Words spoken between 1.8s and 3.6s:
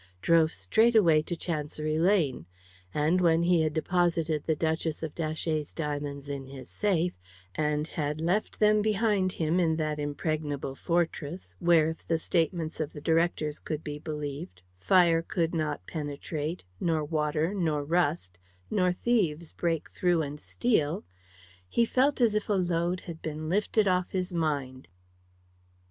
Lane. And, when